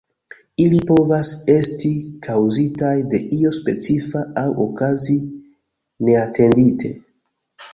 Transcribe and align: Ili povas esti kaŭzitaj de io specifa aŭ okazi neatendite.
Ili 0.61 0.77
povas 0.91 1.29
esti 1.55 1.91
kaŭzitaj 2.27 2.95
de 3.11 3.21
io 3.41 3.53
specifa 3.59 4.25
aŭ 4.45 4.47
okazi 4.67 5.19
neatendite. 6.09 6.95